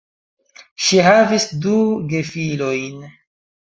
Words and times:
Ŝi 0.85 1.03
havis 1.09 1.47
du 1.69 1.77
gefilojn. 2.17 3.11